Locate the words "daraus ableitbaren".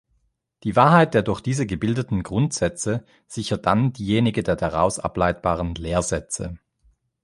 4.55-5.75